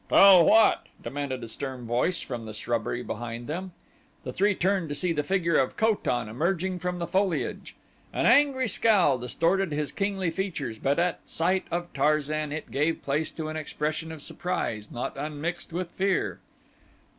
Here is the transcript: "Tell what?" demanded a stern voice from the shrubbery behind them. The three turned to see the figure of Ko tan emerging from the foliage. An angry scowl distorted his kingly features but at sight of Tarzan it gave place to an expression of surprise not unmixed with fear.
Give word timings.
"Tell 0.09 0.43
what?" 0.43 0.87
demanded 1.03 1.43
a 1.43 1.47
stern 1.47 1.85
voice 1.85 2.21
from 2.21 2.45
the 2.45 2.55
shrubbery 2.55 3.03
behind 3.03 3.45
them. 3.45 3.71
The 4.23 4.33
three 4.33 4.55
turned 4.55 4.89
to 4.89 4.95
see 4.95 5.13
the 5.13 5.21
figure 5.21 5.57
of 5.57 5.77
Ko 5.77 5.93
tan 5.93 6.27
emerging 6.27 6.79
from 6.79 6.97
the 6.97 7.05
foliage. 7.05 7.75
An 8.11 8.25
angry 8.25 8.67
scowl 8.67 9.19
distorted 9.19 9.71
his 9.71 9.91
kingly 9.91 10.31
features 10.31 10.79
but 10.79 10.97
at 10.97 11.29
sight 11.29 11.65
of 11.69 11.93
Tarzan 11.93 12.51
it 12.51 12.71
gave 12.71 13.03
place 13.03 13.31
to 13.33 13.47
an 13.49 13.55
expression 13.57 14.11
of 14.11 14.23
surprise 14.23 14.89
not 14.89 15.15
unmixed 15.17 15.71
with 15.71 15.91
fear. 15.91 16.39